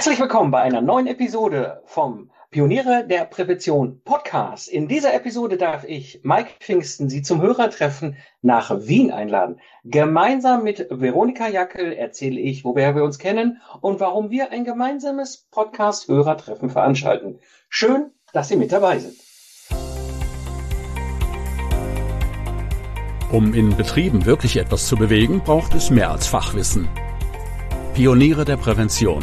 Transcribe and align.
Herzlich 0.00 0.18
willkommen 0.18 0.50
bei 0.50 0.62
einer 0.62 0.80
neuen 0.80 1.06
Episode 1.06 1.82
vom 1.84 2.30
Pioniere 2.50 3.06
der 3.06 3.26
Prävention 3.26 4.00
Podcast. 4.02 4.66
In 4.66 4.88
dieser 4.88 5.12
Episode 5.12 5.58
darf 5.58 5.84
ich 5.84 6.20
Mike 6.22 6.52
Pfingsten 6.58 7.10
Sie 7.10 7.20
zum 7.20 7.42
Hörertreffen 7.42 8.16
nach 8.40 8.70
Wien 8.80 9.10
einladen. 9.10 9.60
Gemeinsam 9.84 10.64
mit 10.64 10.86
Veronika 10.88 11.48
Jackel 11.48 11.92
erzähle 11.92 12.40
ich, 12.40 12.64
woher 12.64 12.94
wir 12.94 13.04
uns 13.04 13.18
kennen 13.18 13.60
und 13.82 14.00
warum 14.00 14.30
wir 14.30 14.52
ein 14.52 14.64
gemeinsames 14.64 15.46
Podcast-Hörertreffen 15.50 16.70
veranstalten. 16.70 17.38
Schön, 17.68 18.06
dass 18.32 18.48
Sie 18.48 18.56
mit 18.56 18.72
dabei 18.72 19.00
sind. 19.00 19.16
Um 23.30 23.52
in 23.52 23.76
Betrieben 23.76 24.24
wirklich 24.24 24.56
etwas 24.56 24.86
zu 24.86 24.96
bewegen, 24.96 25.42
braucht 25.44 25.74
es 25.74 25.90
mehr 25.90 26.10
als 26.10 26.26
Fachwissen. 26.26 26.88
Pioniere 27.92 28.46
der 28.46 28.56
Prävention. 28.56 29.22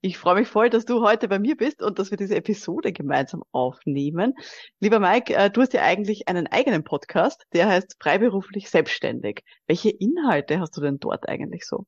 Ich 0.00 0.16
freue 0.16 0.36
mich 0.36 0.46
voll, 0.46 0.70
dass 0.70 0.84
du 0.84 1.02
heute 1.02 1.26
bei 1.26 1.40
mir 1.40 1.56
bist 1.56 1.82
und 1.82 1.98
dass 1.98 2.12
wir 2.12 2.16
diese 2.16 2.36
Episode 2.36 2.92
gemeinsam 2.92 3.42
aufnehmen. 3.50 4.34
Lieber 4.78 5.00
Mike, 5.00 5.34
äh, 5.34 5.50
du 5.50 5.60
hast 5.60 5.72
ja 5.72 5.82
eigentlich 5.82 6.28
einen 6.28 6.46
eigenen 6.46 6.84
Podcast, 6.84 7.44
der 7.52 7.66
heißt 7.66 7.96
Freiberuflich 8.00 8.70
Selbstständig. 8.70 9.42
Welche 9.66 9.90
Inhalte 9.90 10.60
hast 10.60 10.76
du 10.76 10.82
denn 10.82 11.00
dort 11.00 11.28
eigentlich 11.28 11.64
so? 11.66 11.84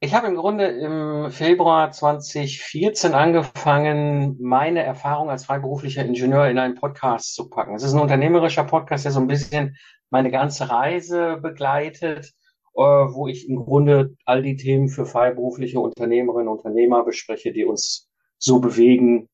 Ich 0.00 0.12
habe 0.12 0.26
im 0.26 0.36
Grunde 0.36 0.66
im 0.66 1.30
Februar 1.30 1.90
2014 1.90 3.14
angefangen, 3.14 4.36
meine 4.38 4.82
Erfahrung 4.82 5.30
als 5.30 5.46
freiberuflicher 5.46 6.04
Ingenieur 6.04 6.48
in 6.48 6.58
einen 6.58 6.74
Podcast 6.74 7.34
zu 7.34 7.48
packen. 7.48 7.74
Es 7.74 7.84
ist 7.84 7.94
ein 7.94 8.00
unternehmerischer 8.00 8.64
Podcast, 8.64 9.06
der 9.06 9.12
so 9.12 9.20
ein 9.20 9.28
bisschen 9.28 9.78
meine 10.10 10.30
ganze 10.30 10.68
Reise 10.68 11.38
begleitet 11.40 12.34
wo 12.74 13.26
ich 13.28 13.48
im 13.48 13.56
Grunde 13.56 14.16
all 14.24 14.42
die 14.42 14.56
Themen 14.56 14.88
für 14.88 15.06
freiberufliche 15.06 15.80
Unternehmerinnen 15.80 16.48
und 16.48 16.58
Unternehmer 16.58 17.04
bespreche, 17.04 17.52
die 17.52 17.64
uns 17.64 18.08
so 18.38 18.60
bewegen. 18.60 19.28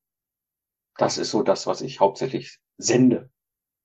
Das 0.96 1.18
ist 1.18 1.30
so 1.30 1.42
das, 1.42 1.66
was 1.66 1.80
ich 1.80 2.00
hauptsächlich 2.00 2.58
sende. 2.78 3.30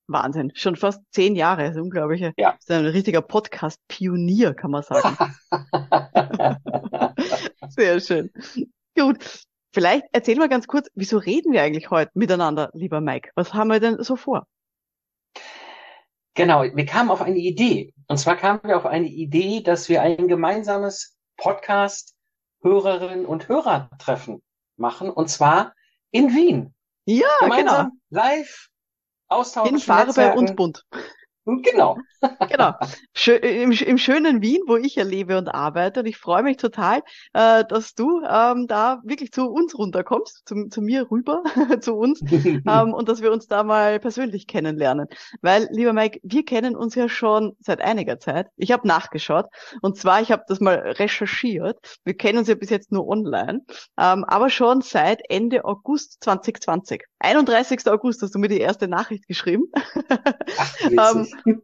Wahnsinn, 0.08 0.52
schon 0.56 0.76
fast 0.76 1.02
zehn 1.12 1.36
Jahre, 1.36 1.64
das 1.64 1.76
ist 1.76 1.82
unglaublich. 1.82 2.22
Ja. 2.22 2.52
Das 2.54 2.64
ist 2.64 2.72
ein 2.72 2.86
richtiger 2.86 3.22
Podcast-Pionier, 3.22 4.54
kann 4.54 4.72
man 4.72 4.84
sagen. 4.84 5.18
Sehr 7.70 8.00
schön. 8.00 8.30
Gut, 8.98 9.46
vielleicht 9.74 10.06
erzähl 10.12 10.38
mal 10.38 10.50
ganz 10.50 10.68
kurz, 10.68 10.90
wieso 10.96 11.18
reden 11.18 11.54
wir 11.54 11.62
eigentlich 11.62 11.90
heute 11.90 12.12
miteinander, 12.14 12.70
lieber 12.74 13.00
Mike? 13.00 13.32
Was 13.36 13.54
haben 13.54 13.70
wir 13.70 13.80
denn 13.80 14.04
so 14.04 14.16
vor? 14.16 14.48
Genau, 16.34 16.64
wir 16.64 16.86
kamen 16.86 17.12
auf 17.12 17.22
eine 17.22 17.38
Idee. 17.38 17.94
Und 18.08 18.18
zwar 18.18 18.38
kamen 18.38 18.62
wir 18.64 18.78
auf 18.78 18.86
eine 18.86 19.08
Idee, 19.08 19.62
dass 19.62 19.90
wir 19.90 20.02
ein 20.02 20.28
gemeinsames 20.28 21.18
Podcast 21.38 22.16
Hörerinnen 22.62 23.26
und 23.26 23.48
Hörertreffen 23.48 24.42
machen. 24.78 25.10
Und 25.10 25.30
zwar 25.30 25.74
in 26.12 26.34
Wien. 26.34 26.74
Ja, 27.06 27.28
Gemeinsam, 27.40 27.92
genau. 28.10 28.24
Live, 28.24 28.68
Austausch. 29.28 29.70
In 29.70 29.80
Farbe 29.80 30.34
und 30.34 30.56
bunt. 30.56 30.86
Genau. 31.46 31.98
genau. 32.50 32.74
Im, 33.42 33.72
Im, 33.72 33.98
schönen 33.98 34.42
Wien, 34.44 34.62
wo 34.68 34.78
ich 34.78 34.96
ja 34.96 35.04
lebe 35.04 35.38
und 35.38 35.48
arbeite. 35.48 36.02
Und 36.02 36.06
ich 36.06 36.18
freue 36.18 36.44
mich 36.44 36.58
total, 36.58 37.02
äh, 37.34 37.66
dass 37.66 37.96
du 37.96 38.22
ähm, 38.22 38.68
da 38.68 39.02
wirklich 39.04 39.32
zu 39.32 39.50
uns 39.50 39.78
runterkommst, 39.78 40.44
zu, 40.46 40.68
zu 40.70 40.82
mir 40.82 41.10
rüber, 41.10 41.44
zu 41.82 41.96
uns, 41.96 42.22
ähm, 42.32 42.94
und 42.94 43.10
dass 43.10 43.22
wir 43.22 43.32
uns 43.32 43.48
da 43.48 43.64
mal 43.64 44.00
persönlich 44.00 44.46
kennenlernen. 44.46 45.08
Weil, 45.42 45.68
lieber 45.72 45.94
Mike, 45.94 46.20
wir 46.22 46.46
kennen 46.46 46.76
uns 46.76 46.94
ja 46.94 47.10
schon 47.10 47.54
seit 47.60 47.82
einiger 47.82 48.20
Zeit. 48.20 48.48
Ich 48.58 48.72
habe 48.72 48.88
nachgeschaut. 48.88 49.48
Und 49.82 49.98
zwar, 49.98 50.22
ich 50.22 50.32
habe 50.32 50.44
das 50.48 50.60
mal 50.60 50.76
recherchiert. 50.76 51.78
Wir 52.04 52.16
kennen 52.16 52.38
uns 52.38 52.50
ja 52.50 52.56
bis 52.56 52.70
jetzt 52.70 52.92
nur 52.92 53.08
online, 53.08 53.62
ähm, 53.98 54.24
aber 54.26 54.52
schon 54.52 54.82
seit 54.82 55.22
Ende 55.28 55.66
August 55.66 56.24
2020. 56.24 57.11
31. 57.22 57.88
August 57.88 58.22
hast 58.22 58.36
du 58.36 58.40
mir 58.40 58.48
die 58.48 58.60
erste 58.60 58.88
Nachricht 58.88 59.28
geschrieben. 59.28 59.66
Ach, 60.58 60.76
ähm, 61.46 61.62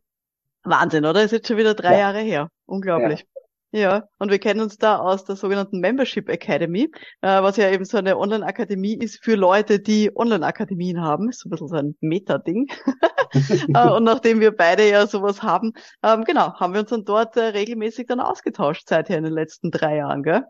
Wahnsinn, 0.63 1.05
oder? 1.05 1.23
Ist 1.23 1.31
jetzt 1.31 1.47
schon 1.47 1.57
wieder 1.57 1.73
drei 1.73 1.93
ja. 1.93 1.99
Jahre 1.99 2.19
her. 2.19 2.49
Unglaublich. 2.65 3.21
Ja. 3.21 3.37
Ja, 3.71 4.07
und 4.17 4.31
wir 4.31 4.39
kennen 4.39 4.61
uns 4.61 4.77
da 4.77 4.97
aus 4.97 5.25
der 5.25 5.35
sogenannten 5.35 5.81
Membership 5.81 6.29
Academy, 6.29 6.89
äh, 7.21 7.41
was 7.41 7.57
ja 7.57 7.69
eben 7.69 7.83
so 7.83 7.97
eine 7.97 8.17
Online-Akademie 8.17 8.97
ist 8.97 9.21
für 9.21 9.35
Leute, 9.35 9.79
die 9.79 10.09
Online-Akademien 10.15 11.01
haben. 11.01 11.29
Ist 11.29 11.41
so 11.41 11.47
ein 11.47 11.51
bisschen 11.51 11.67
so 11.67 11.75
ein 11.75 11.95
Meta-Ding. 11.99 12.67
äh, 13.75 13.89
und 13.89 14.05
nachdem 14.05 14.39
wir 14.39 14.55
beide 14.55 14.89
ja 14.89 15.05
sowas 15.05 15.43
haben, 15.43 15.73
ähm, 16.01 16.23
genau, 16.23 16.53
haben 16.53 16.73
wir 16.73 16.81
uns 16.81 16.91
dann 16.91 17.03
dort 17.03 17.35
äh, 17.35 17.41
regelmäßig 17.41 18.07
dann 18.07 18.21
ausgetauscht 18.21 18.87
seither 18.87 19.17
in 19.17 19.25
den 19.25 19.33
letzten 19.33 19.69
drei 19.69 19.97
Jahren, 19.97 20.23
gell? 20.23 20.45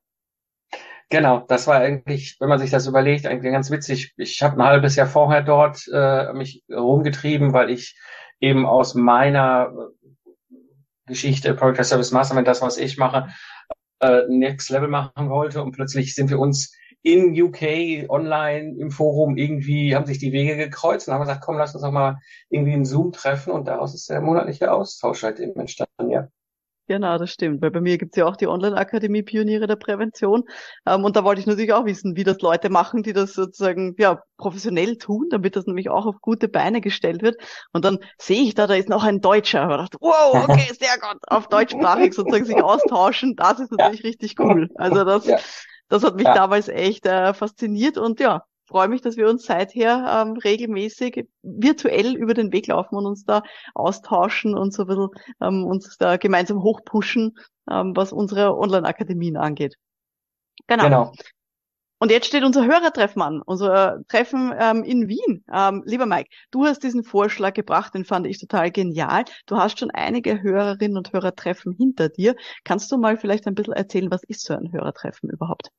Genau, 1.10 1.40
das 1.48 1.68
war 1.68 1.78
eigentlich, 1.78 2.36
wenn 2.40 2.50
man 2.50 2.60
sich 2.60 2.70
das 2.70 2.86
überlegt, 2.86 3.26
eigentlich 3.26 3.54
ganz 3.54 3.72
witzig. 3.72 4.14
Ich 4.18 4.42
habe 4.44 4.58
ein 4.58 4.68
halbes 4.68 4.98
Jahr 4.98 5.08
vorher 5.08 5.42
dort 5.42 5.88
äh, 5.92 6.34
mich 6.34 6.64
rumgetrieben, 6.70 7.54
weil 7.54 7.70
ich 7.70 7.98
eben 8.42 8.66
aus 8.66 8.94
meiner 8.94 9.72
äh, 9.72 10.56
Geschichte 11.06 11.54
Product 11.54 11.84
Service 11.86 12.12
Mastermind, 12.12 12.48
das, 12.48 12.62
was 12.62 12.78
ich 12.78 12.98
mache, 12.98 13.30
äh, 14.02 14.24
Next 14.28 14.70
Level 14.70 14.90
machen 14.90 15.30
wollte 15.30 15.64
und 15.64 15.72
plötzlich 15.72 16.14
sind 16.14 16.30
wir 16.30 16.40
uns 16.40 16.76
in 17.04 17.42
UK 17.42 18.10
online 18.10 18.76
im 18.78 18.92
Forum 18.92 19.38
irgendwie 19.38 19.96
haben 19.96 20.06
sich 20.06 20.18
die 20.20 20.34
Wege 20.34 20.58
gekreuzt 20.58 21.08
und 21.08 21.14
haben 21.14 21.22
gesagt, 21.22 21.42
komm, 21.42 21.58
lass 21.58 21.74
uns 21.74 21.84
doch 21.84 21.92
mal 21.92 22.18
irgendwie 22.50 22.74
einen 22.74 22.86
Zoom 22.86 23.14
treffen 23.14 23.54
und 23.54 23.68
daraus 23.68 23.96
ist 23.96 24.10
der 24.10 24.20
monatliche 24.20 24.74
Austausch 24.74 25.24
halt 25.24 25.40
eben 25.40 25.58
entstanden, 25.58 26.10
ja. 26.10 26.28
Genau, 26.88 27.18
das 27.18 27.32
stimmt. 27.32 27.62
Weil 27.62 27.72
bei 27.72 27.82
mir 27.82 27.98
gibt's 27.98 28.16
ja 28.16 28.26
auch 28.26 28.38
die 28.38 28.48
Online-Akademie 28.48 29.22
Pioniere 29.22 29.68
der 29.68 29.76
Prävention. 29.76 30.44
Ähm, 30.86 31.04
und 31.04 31.18
da 31.18 31.24
wollte 31.26 31.42
ich 31.42 31.48
natürlich 31.48 31.74
auch 31.74 31.86
wissen, 31.86 32.16
wie 32.16 32.24
das 32.24 32.40
Leute 32.40 32.70
machen, 32.70 33.04
die 33.04 33.12
das 33.12 33.34
sozusagen 33.34 33.96
ja 33.98 34.22
professionell 34.38 34.98
tun, 34.98 35.28
damit 35.30 35.58
das 35.58 35.66
nämlich 35.66 35.90
auch 35.90 36.06
auf 36.06 36.22
gute 36.22 36.48
Beine 36.48 36.80
gestellt 36.80 37.22
wird. 37.22 37.36
Und 37.74 37.84
dann 37.84 38.00
sehe 38.18 38.42
ich 38.42 38.56
da, 38.56 38.68
da 38.68 38.76
ist 38.76 38.88
noch 38.88 39.04
ein 39.04 39.20
Deutscher. 39.20 39.64
Und 39.64 39.78
dachte, 39.78 39.98
wow, 40.00 40.48
okay, 40.48 40.72
sehr 40.80 40.98
gut. 40.98 41.20
Auf 41.28 41.50
deutschsprachig 41.50 42.14
sozusagen 42.14 42.46
sich 42.46 42.64
austauschen, 42.64 43.36
das 43.36 43.60
ist 43.60 43.72
natürlich 43.72 44.04
ja. 44.04 44.08
richtig 44.08 44.40
cool. 44.40 44.70
Also 44.76 45.04
das, 45.04 45.26
ja. 45.26 45.38
das 45.90 46.04
hat 46.04 46.16
mich 46.16 46.26
ja. 46.26 46.34
damals 46.34 46.70
echt 46.70 47.06
äh, 47.06 47.34
fasziniert 47.34 47.98
und 47.98 48.22
ja, 48.22 48.44
freue 48.68 48.90
mich, 48.90 49.02
dass 49.02 49.18
wir 49.18 49.28
uns 49.28 49.46
seither 49.46 50.06
ähm, 50.08 50.34
regelmäßig 50.34 51.28
virtuell 51.42 52.16
über 52.16 52.34
den 52.34 52.52
Weg 52.52 52.68
laufen 52.68 52.96
und 52.96 53.06
uns 53.06 53.24
da 53.24 53.44
austauschen 53.74 54.56
und 54.56 54.74
so 54.74 54.84
ein 54.84 54.88
bisschen 54.88 55.10
ähm, 55.42 55.66
uns 55.66 55.98
da 55.98 56.18
gemeinsam 56.18 56.62
hochpushen, 56.62 57.38
ähm, 57.70 57.96
was 57.96 58.12
unsere 58.12 58.58
Online-Akademien 58.58 59.38
angeht. 59.38 59.76
Genau. 60.68 60.84
genau. 60.84 61.12
Und 62.00 62.12
jetzt 62.12 62.28
steht 62.28 62.44
unser 62.44 62.66
Hörertreffen 62.66 63.24
an, 63.24 63.42
unser 63.42 64.02
Treffen 64.08 64.54
ähm, 64.60 64.84
in 64.84 65.08
Wien. 65.08 65.44
Ähm, 65.52 65.82
lieber 65.86 66.06
Mike, 66.06 66.30
du 66.52 66.66
hast 66.66 66.84
diesen 66.84 67.04
Vorschlag 67.04 67.54
gebracht, 67.54 67.96
den 67.96 68.06
fand 68.06 68.28
ich 68.28 68.40
total 68.40 68.70
genial. 68.70 69.26
Du 69.48 69.58
hast 69.58 69.80
schon 69.80 69.90
einige 69.90 70.44
Hörerinnen 70.44 70.98
und 70.98 71.12
Hörertreffen 71.12 71.74
hinter 71.74 72.10
dir. 72.10 72.36
Kannst 72.64 72.92
du 72.92 72.98
mal 72.98 73.18
vielleicht 73.18 73.48
ein 73.48 73.56
bisschen 73.56 73.74
erzählen, 73.74 74.12
was 74.12 74.24
ist 74.24 74.46
so 74.46 74.54
ein 74.54 74.72
Hörertreffen 74.72 75.32
überhaupt? 75.32 75.72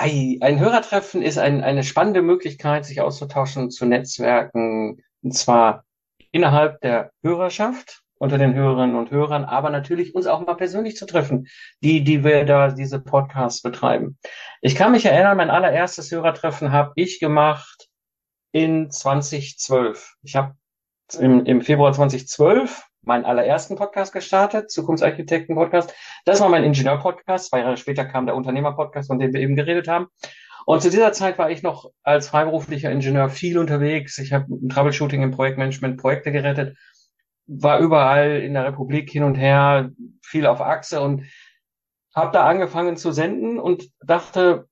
Ein 0.00 0.60
Hörertreffen 0.60 1.22
ist 1.22 1.38
ein, 1.38 1.64
eine 1.64 1.82
spannende 1.82 2.22
Möglichkeit, 2.22 2.84
sich 2.84 3.00
auszutauschen, 3.00 3.72
zu 3.72 3.84
netzwerken, 3.84 5.02
und 5.22 5.34
zwar 5.34 5.84
innerhalb 6.30 6.80
der 6.82 7.10
Hörerschaft, 7.20 8.02
unter 8.16 8.38
den 8.38 8.54
Hörerinnen 8.54 8.94
und 8.94 9.10
Hörern, 9.10 9.44
aber 9.44 9.70
natürlich 9.70 10.14
uns 10.14 10.28
auch 10.28 10.46
mal 10.46 10.54
persönlich 10.54 10.96
zu 10.96 11.04
treffen, 11.04 11.48
die, 11.82 12.04
die 12.04 12.22
wir 12.22 12.44
da 12.44 12.70
diese 12.70 13.00
Podcasts 13.00 13.60
betreiben. 13.60 14.18
Ich 14.60 14.76
kann 14.76 14.92
mich 14.92 15.04
erinnern, 15.04 15.36
mein 15.36 15.50
allererstes 15.50 16.12
Hörertreffen 16.12 16.70
habe 16.70 16.92
ich 16.94 17.18
gemacht 17.18 17.88
in 18.52 18.92
2012. 18.92 20.14
Ich 20.22 20.36
habe 20.36 20.54
im, 21.18 21.44
im 21.44 21.60
Februar 21.60 21.92
2012 21.92 22.87
meinen 23.08 23.24
allerersten 23.24 23.74
Podcast 23.74 24.12
gestartet, 24.12 24.70
Zukunftsarchitekten-Podcast. 24.70 25.92
Das 26.24 26.40
war 26.40 26.48
mein 26.48 26.62
Ingenieur-Podcast. 26.62 27.48
Zwei 27.48 27.60
Jahre 27.60 27.76
später 27.76 28.04
kam 28.04 28.26
der 28.26 28.36
Unternehmer-Podcast, 28.36 29.08
von 29.08 29.18
dem 29.18 29.32
wir 29.32 29.40
eben 29.40 29.56
geredet 29.56 29.88
haben. 29.88 30.06
Und 30.66 30.82
zu 30.82 30.90
dieser 30.90 31.12
Zeit 31.12 31.38
war 31.38 31.50
ich 31.50 31.62
noch 31.62 31.90
als 32.02 32.28
freiberuflicher 32.28 32.92
Ingenieur 32.92 33.30
viel 33.30 33.58
unterwegs. 33.58 34.18
Ich 34.18 34.32
habe 34.32 34.44
im 34.50 34.68
Troubleshooting, 34.68 35.22
im 35.22 35.30
Projektmanagement 35.30 35.98
Projekte 35.98 36.30
gerettet, 36.30 36.76
war 37.46 37.80
überall 37.80 38.42
in 38.42 38.52
der 38.52 38.66
Republik 38.66 39.10
hin 39.10 39.22
und 39.22 39.36
her, 39.36 39.90
viel 40.22 40.46
auf 40.46 40.60
Achse 40.60 41.00
und 41.00 41.24
habe 42.14 42.32
da 42.32 42.44
angefangen 42.44 42.98
zu 42.98 43.10
senden 43.12 43.58
und 43.58 43.88
dachte, 44.00 44.68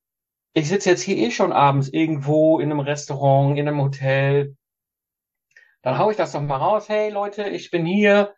ich 0.52 0.68
sitze 0.68 0.90
jetzt 0.90 1.02
hier 1.02 1.16
eh 1.16 1.30
schon 1.30 1.52
abends 1.52 1.88
irgendwo 1.88 2.60
in 2.60 2.70
einem 2.70 2.80
Restaurant, 2.80 3.58
in 3.58 3.66
einem 3.66 3.80
Hotel, 3.80 4.56
dann 5.86 5.98
haue 5.98 6.10
ich 6.10 6.16
das 6.16 6.32
doch 6.32 6.42
mal 6.42 6.56
raus. 6.56 6.88
Hey 6.88 7.10
Leute, 7.10 7.44
ich 7.44 7.70
bin 7.70 7.86
hier. 7.86 8.34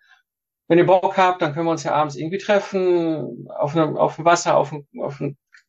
Wenn 0.67 0.77
ihr 0.77 0.85
Bock 0.85 1.17
habt, 1.17 1.41
dann 1.41 1.55
können 1.55 1.65
wir 1.65 1.71
uns 1.71 1.83
ja 1.83 1.95
abends 1.95 2.15
irgendwie 2.15 2.37
treffen, 2.37 3.49
auf 3.49 3.75
einem, 3.75 3.97
auf 3.97 4.17
dem 4.17 4.27
Wasser, 4.27 4.55
auf 4.59 4.71
einem, 4.71 4.87
auf 5.01 5.19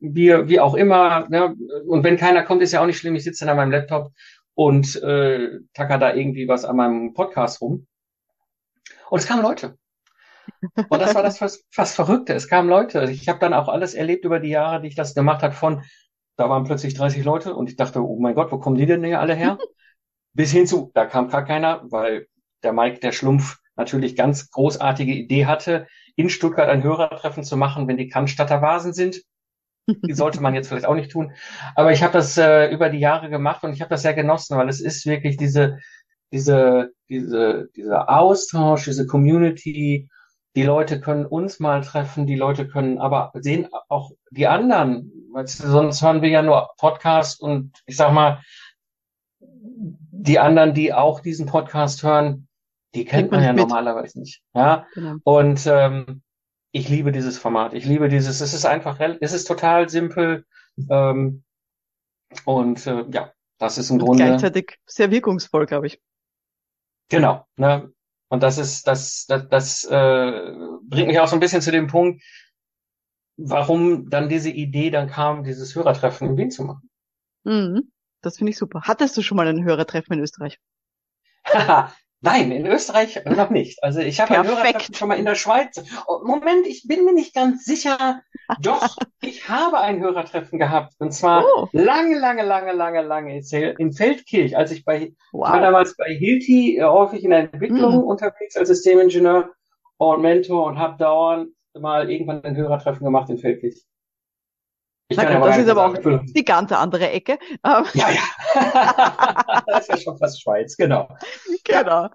Bier, 0.01 0.49
wie 0.49 0.59
auch 0.59 0.75
immer. 0.75 1.29
Ne? 1.29 1.55
Und 1.87 2.03
wenn 2.03 2.17
keiner 2.17 2.43
kommt, 2.43 2.61
ist 2.61 2.73
ja 2.73 2.81
auch 2.81 2.85
nicht 2.85 2.97
schlimm. 2.97 3.15
Ich 3.15 3.23
sitze 3.23 3.45
dann 3.45 3.51
an 3.51 3.55
meinem 3.55 3.71
Laptop 3.71 4.11
und 4.55 5.01
äh, 5.03 5.59
tacker 5.73 5.97
da 5.97 6.13
irgendwie 6.13 6.49
was 6.49 6.65
an 6.65 6.75
meinem 6.75 7.13
Podcast 7.13 7.61
rum. 7.61 7.87
Und 9.09 9.19
es 9.19 9.27
kamen 9.27 9.41
Leute. 9.41 9.77
Und 10.89 11.01
das 11.01 11.15
war 11.15 11.23
das 11.23 11.37
fast, 11.37 11.65
fast 11.71 11.95
Verrückte. 11.95 12.33
Es 12.33 12.49
kamen 12.49 12.67
Leute. 12.67 13.09
Ich 13.09 13.29
habe 13.29 13.39
dann 13.39 13.53
auch 13.53 13.69
alles 13.69 13.93
erlebt 13.93 14.25
über 14.25 14.41
die 14.41 14.49
Jahre, 14.49 14.81
die 14.81 14.89
ich 14.89 14.95
das 14.95 15.15
gemacht 15.15 15.43
habe, 15.43 15.53
von 15.53 15.81
da 16.35 16.49
waren 16.49 16.65
plötzlich 16.65 16.93
30 16.93 17.23
Leute 17.23 17.55
und 17.55 17.69
ich 17.69 17.77
dachte, 17.77 18.01
oh 18.01 18.19
mein 18.19 18.35
Gott, 18.35 18.51
wo 18.51 18.59
kommen 18.59 18.75
die 18.75 18.85
denn 18.85 19.03
hier 19.05 19.21
alle 19.21 19.35
her? 19.35 19.57
Bis 20.33 20.51
hin 20.51 20.67
zu, 20.67 20.91
da 20.93 21.05
kam 21.05 21.29
gar 21.29 21.45
keiner, 21.45 21.81
weil 21.89 22.27
der 22.63 22.73
Mike, 22.73 22.99
der 22.99 23.11
Schlumpf, 23.11 23.57
natürlich 23.79 24.15
ganz 24.15 24.51
großartige 24.51 25.13
Idee 25.13 25.45
hatte, 25.45 25.87
in 26.15 26.29
Stuttgart 26.29 26.69
ein 26.69 26.83
Hörertreffen 26.83 27.43
zu 27.43 27.57
machen, 27.57 27.87
wenn 27.87 27.97
die 27.97 28.09
Cannstatter 28.09 28.61
Vasen 28.61 28.93
sind. 28.93 29.21
Die 29.87 30.13
sollte 30.13 30.41
man 30.41 30.53
jetzt 30.53 30.67
vielleicht 30.67 30.85
auch 30.85 30.95
nicht 30.95 31.11
tun. 31.11 31.31
Aber 31.75 31.91
ich 31.91 32.03
habe 32.03 32.13
das 32.13 32.37
äh, 32.37 32.67
über 32.67 32.89
die 32.89 32.99
Jahre 32.99 33.29
gemacht 33.29 33.63
und 33.63 33.73
ich 33.73 33.81
habe 33.81 33.89
das 33.89 34.03
sehr 34.03 34.13
genossen, 34.13 34.57
weil 34.57 34.69
es 34.69 34.81
ist 34.81 35.05
wirklich 35.05 35.37
diese, 35.37 35.79
diese, 36.31 36.91
diese, 37.07 37.69
dieser 37.75 38.09
Austausch, 38.09 38.83
diese 38.83 39.07
Community. 39.07 40.09
Die 40.55 40.63
Leute 40.63 40.99
können 40.99 41.25
uns 41.25 41.59
mal 41.59 41.81
treffen, 41.81 42.27
die 42.27 42.35
Leute 42.35 42.67
können 42.67 42.99
aber 42.99 43.31
sehen 43.35 43.67
auch 43.87 44.11
die 44.29 44.47
anderen. 44.47 45.11
Du, 45.33 45.45
sonst 45.45 46.01
hören 46.01 46.21
wir 46.21 46.29
ja 46.29 46.41
nur 46.41 46.69
Podcast 46.77 47.41
und 47.41 47.71
ich 47.85 47.95
sag 47.95 48.11
mal, 48.13 48.41
die 50.21 50.39
anderen, 50.39 50.73
die 50.73 50.93
auch 50.93 51.21
diesen 51.21 51.45
Podcast 51.45 52.03
hören, 52.03 52.47
die 52.93 53.05
kennt 53.05 53.31
man 53.31 53.43
ja 53.43 53.53
mit. 53.53 53.61
normalerweise 53.67 54.19
nicht. 54.19 54.41
Ja. 54.53 54.85
Genau. 54.93 55.15
Und 55.23 55.65
ähm, 55.67 56.21
ich 56.71 56.89
liebe 56.89 57.11
dieses 57.11 57.37
Format. 57.37 57.73
Ich 57.73 57.85
liebe 57.85 58.09
dieses. 58.09 58.41
Es 58.41 58.53
ist 58.53 58.65
einfach, 58.65 58.99
es 59.21 59.33
ist 59.33 59.45
total 59.45 59.89
simpel. 59.89 60.45
Ähm, 60.89 61.43
und 62.45 62.85
äh, 62.85 63.05
ja, 63.11 63.31
das 63.57 63.77
ist 63.77 63.89
im 63.89 63.97
und 63.97 64.05
Grunde. 64.05 64.25
Gleichzeitig 64.25 64.77
sehr 64.85 65.11
wirkungsvoll, 65.11 65.65
glaube 65.65 65.87
ich. 65.87 66.01
Genau. 67.09 67.45
Ne? 67.55 67.91
Und 68.29 68.43
das 68.43 68.57
ist, 68.57 68.87
das, 68.87 69.25
das, 69.25 69.47
das 69.49 69.83
äh, 69.85 70.51
bringt 70.83 71.07
mich 71.07 71.19
auch 71.19 71.27
so 71.27 71.35
ein 71.35 71.39
bisschen 71.39 71.61
zu 71.61 71.71
dem 71.71 71.87
Punkt, 71.87 72.23
warum 73.37 74.09
dann 74.09 74.29
diese 74.29 74.49
Idee 74.49 74.91
dann 74.91 75.09
kam, 75.09 75.43
dieses 75.43 75.73
Hörertreffen 75.75 76.29
in 76.29 76.37
Wien 76.37 76.51
zu 76.51 76.63
machen. 76.63 76.89
Mhm. 77.45 77.91
Das 78.21 78.37
finde 78.37 78.51
ich 78.51 78.57
super. 78.57 78.81
Hattest 78.83 79.15
du 79.17 79.21
schon 79.21 79.37
mal 79.37 79.47
ein 79.47 79.63
Hörertreffen 79.63 80.13
in 80.13 80.19
Österreich? 80.19 80.59
Nein, 82.21 82.51
in 82.51 82.67
Österreich 82.67 83.23
noch 83.25 83.49
nicht. 83.49 83.81
Also 83.81 84.01
ich 84.01 84.19
habe 84.19 84.37
ein 84.37 84.45
Hörertreffen 84.45 84.93
schon 84.93 85.07
mal 85.07 85.17
in 85.17 85.23
der 85.23 85.35
Schweiz. 85.35 85.81
Oh, 86.05 86.19
Moment, 86.25 86.67
ich 86.67 86.85
bin 86.85 87.05
mir 87.05 87.13
nicht 87.13 87.33
ganz 87.33 87.63
sicher. 87.63 88.21
Doch, 88.61 88.97
ich 89.21 89.47
habe 89.47 89.79
ein 89.79 90.01
Hörertreffen 90.01 90.59
gehabt. 90.59 90.95
Und 90.99 91.13
zwar 91.13 91.45
oh. 91.45 91.69
lange, 91.71 92.19
lange, 92.19 92.43
lange, 92.43 92.73
lange, 92.73 93.03
lange 93.03 93.41
in 93.77 93.93
Feldkirch, 93.93 94.57
als 94.57 94.71
ich 94.71 94.83
bei, 94.83 95.13
wow. 95.31 95.47
ich 95.47 95.53
war 95.53 95.61
damals 95.61 95.95
bei 95.95 96.13
Hilti 96.13 96.77
äh, 96.77 96.83
häufig 96.83 97.23
in 97.23 97.29
der 97.29 97.53
Entwicklung 97.53 97.95
mm. 97.95 98.07
unterwegs 98.07 98.57
als 98.57 98.67
Systemingenieur 98.67 99.51
und 99.95 100.21
Mentor 100.21 100.65
und 100.65 100.77
habe 100.77 100.97
dauernd 100.97 101.53
mal 101.73 102.11
irgendwann 102.11 102.43
ein 102.43 102.57
Hörertreffen 102.57 103.05
gemacht 103.05 103.29
in 103.29 103.37
Feldkirch. 103.37 103.85
Ich 105.11 105.17
Na 105.17 105.39
gut, 105.39 105.47
das 105.47 105.57
ist 105.57 105.69
aber 105.69 105.87
auch 105.87 106.23
die 106.35 106.45
ganz 106.45 106.71
andere 106.71 107.09
Ecke. 107.09 107.39
Ähm, 107.63 107.83
ja, 107.93 108.09
ja. 108.11 109.63
das 109.65 109.81
ist 109.81 109.89
ja 109.89 109.97
schon 109.97 110.17
fast 110.19 110.39
Schweiz, 110.39 110.77
genau. 110.77 111.09
Genau. 111.63 112.09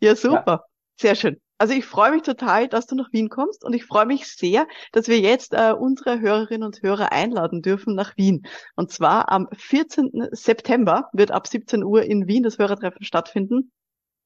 Ja, 0.00 0.14
super. 0.14 0.44
Ja. 0.46 0.64
Sehr 0.98 1.14
schön. 1.16 1.40
Also 1.58 1.74
ich 1.74 1.84
freue 1.86 2.12
mich 2.12 2.22
total, 2.22 2.68
dass 2.68 2.86
du 2.86 2.94
nach 2.94 3.12
Wien 3.12 3.30
kommst 3.30 3.64
und 3.64 3.72
ich 3.72 3.84
freue 3.84 4.06
mich 4.06 4.26
sehr, 4.26 4.68
dass 4.92 5.08
wir 5.08 5.18
jetzt 5.18 5.54
äh, 5.54 5.72
unsere 5.72 6.20
Hörerinnen 6.20 6.64
und 6.64 6.82
Hörer 6.82 7.12
einladen 7.12 7.62
dürfen 7.62 7.94
nach 7.94 8.16
Wien. 8.16 8.46
Und 8.76 8.92
zwar 8.92 9.32
am 9.32 9.48
14. 9.52 10.28
September 10.30 11.08
wird 11.12 11.32
ab 11.32 11.46
17 11.48 11.82
Uhr 11.82 12.02
in 12.02 12.28
Wien 12.28 12.44
das 12.44 12.58
Hörertreffen 12.58 13.04
stattfinden. 13.04 13.72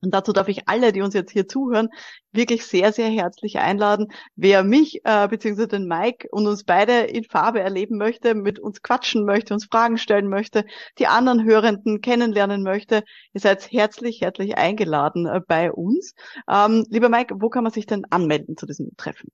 Und 0.02 0.14
dazu 0.14 0.32
darf 0.32 0.48
ich 0.48 0.68
alle, 0.68 0.92
die 0.92 1.02
uns 1.02 1.14
jetzt 1.14 1.32
hier 1.32 1.46
zuhören, 1.46 1.88
wirklich 2.32 2.64
sehr, 2.64 2.92
sehr 2.92 3.08
herzlich 3.08 3.58
einladen. 3.58 4.08
Wer 4.34 4.64
mich 4.64 5.00
äh, 5.04 5.28
bzw. 5.28 5.66
den 5.66 5.86
Mike 5.86 6.28
und 6.30 6.46
uns 6.46 6.64
beide 6.64 7.00
in 7.02 7.24
Farbe 7.24 7.60
erleben 7.60 7.98
möchte, 7.98 8.34
mit 8.34 8.58
uns 8.58 8.82
quatschen 8.82 9.24
möchte, 9.24 9.52
uns 9.52 9.66
Fragen 9.66 9.98
stellen 9.98 10.28
möchte, 10.28 10.64
die 10.98 11.06
anderen 11.06 11.44
Hörenden 11.44 12.00
kennenlernen 12.00 12.62
möchte, 12.62 13.02
ihr 13.34 13.40
seid 13.40 13.70
herzlich, 13.70 14.20
herzlich 14.22 14.56
eingeladen 14.56 15.26
äh, 15.26 15.40
bei 15.46 15.70
uns. 15.70 16.14
Ähm, 16.48 16.86
lieber 16.88 17.08
Mike, 17.08 17.34
wo 17.38 17.50
kann 17.50 17.64
man 17.64 17.72
sich 17.72 17.86
denn 17.86 18.04
anmelden 18.10 18.56
zu 18.56 18.66
diesem 18.66 18.96
Treffen? 18.96 19.30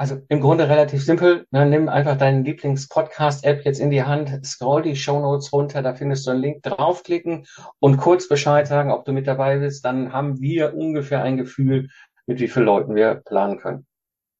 Also 0.00 0.18
im 0.28 0.40
Grunde 0.40 0.68
relativ 0.68 1.04
simpel. 1.04 1.44
Ne? 1.50 1.66
Nimm 1.66 1.88
einfach 1.88 2.16
deinen 2.16 2.44
Lieblings-Podcast-App 2.44 3.64
jetzt 3.64 3.80
in 3.80 3.90
die 3.90 4.04
Hand, 4.04 4.46
scroll 4.46 4.82
die 4.82 4.94
Show 4.94 5.18
Notes 5.18 5.52
runter, 5.52 5.82
da 5.82 5.92
findest 5.92 6.24
du 6.24 6.30
einen 6.30 6.40
Link, 6.40 6.62
draufklicken 6.62 7.46
und 7.80 7.96
kurz 7.96 8.28
Bescheid 8.28 8.68
sagen, 8.68 8.92
ob 8.92 9.04
du 9.04 9.12
mit 9.12 9.26
dabei 9.26 9.58
bist. 9.58 9.84
Dann 9.84 10.12
haben 10.12 10.40
wir 10.40 10.74
ungefähr 10.74 11.24
ein 11.24 11.36
Gefühl, 11.36 11.88
mit 12.26 12.38
wie 12.38 12.46
vielen 12.46 12.66
Leuten 12.66 12.94
wir 12.94 13.16
planen 13.16 13.58
können. 13.58 13.86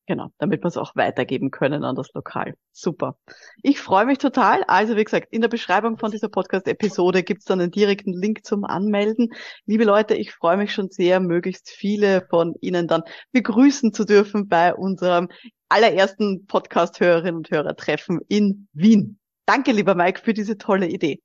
Genau, 0.08 0.30
damit 0.38 0.64
wir 0.64 0.68
es 0.68 0.78
auch 0.78 0.96
weitergeben 0.96 1.50
können 1.50 1.84
an 1.84 1.94
das 1.94 2.14
Lokal. 2.14 2.54
Super. 2.72 3.18
Ich 3.62 3.78
freue 3.78 4.06
mich 4.06 4.16
total. 4.16 4.64
Also 4.66 4.96
wie 4.96 5.04
gesagt, 5.04 5.28
in 5.30 5.42
der 5.42 5.48
Beschreibung 5.48 5.98
von 5.98 6.10
dieser 6.10 6.30
Podcast-Episode 6.30 7.22
gibt 7.22 7.40
es 7.40 7.44
dann 7.44 7.60
einen 7.60 7.70
direkten 7.70 8.14
Link 8.14 8.46
zum 8.46 8.64
Anmelden. 8.64 9.28
Liebe 9.66 9.84
Leute, 9.84 10.14
ich 10.14 10.32
freue 10.32 10.56
mich 10.56 10.72
schon 10.72 10.88
sehr, 10.88 11.20
möglichst 11.20 11.68
viele 11.68 12.26
von 12.30 12.54
Ihnen 12.62 12.88
dann 12.88 13.02
begrüßen 13.32 13.92
zu 13.92 14.06
dürfen 14.06 14.48
bei 14.48 14.74
unserem 14.74 15.28
allerersten 15.68 16.46
Podcast-Hörerinnen 16.46 17.36
und 17.36 17.50
Hörer-Treffen 17.50 18.20
in 18.28 18.66
Wien. 18.72 19.18
Danke, 19.44 19.72
lieber 19.72 19.94
Mike, 19.94 20.22
für 20.24 20.32
diese 20.32 20.56
tolle 20.56 20.88
Idee. 20.88 21.20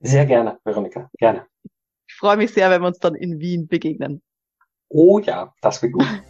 Sehr 0.00 0.26
gerne, 0.26 0.58
Veronika. 0.64 1.08
Gerne. 1.16 1.46
Ich 2.06 2.16
freue 2.16 2.36
mich 2.36 2.52
sehr, 2.52 2.70
wenn 2.70 2.82
wir 2.82 2.88
uns 2.88 2.98
dann 2.98 3.14
in 3.14 3.38
Wien 3.38 3.66
begegnen. 3.66 4.20
Oh 4.90 5.20
ja, 5.20 5.54
das 5.62 5.80
wird 5.80 5.94
gut. 5.94 6.04